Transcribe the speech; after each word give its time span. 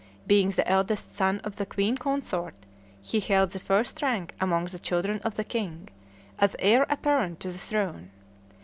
Being 0.25 0.49
the 0.49 0.67
eldest 0.67 1.13
son 1.13 1.41
of 1.43 1.57
the 1.57 1.65
queen 1.67 1.95
consort, 1.95 2.55
he 3.03 3.19
held 3.19 3.51
the 3.51 3.59
first 3.59 4.01
rank 4.01 4.33
among 4.41 4.65
the 4.65 4.79
children 4.79 5.19
of 5.19 5.35
the 5.35 5.43
king, 5.43 5.89
as 6.39 6.55
heir 6.57 6.87
apparent 6.89 7.39
to 7.41 7.49
the 7.51 7.59
throne. 7.59 8.09